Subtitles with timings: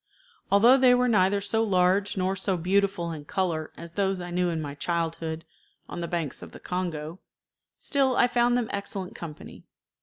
[0.51, 4.49] Although they were neither so large nor so beautiful in color as those I knew
[4.49, 5.45] in my childhood
[5.87, 7.19] on the banks of the Congo,
[7.77, 9.63] still I found them excellent company.